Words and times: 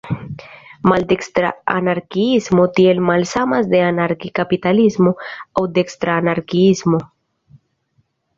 Maldekstra 0.91 1.51
anarkiismo 1.73 2.65
tiel 2.79 3.01
malsamas 3.09 3.69
de 3.75 3.83
anarki-kapitalismo 3.89 5.15
aŭ 5.63 5.67
"dekstra" 5.77 6.17
anarkiismo. 6.25 7.05